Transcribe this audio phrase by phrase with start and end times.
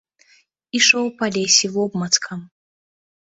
[0.77, 2.39] Ішоў па лесе вобмацкам.